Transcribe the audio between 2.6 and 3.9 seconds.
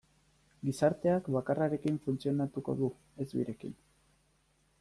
du, ez birekin.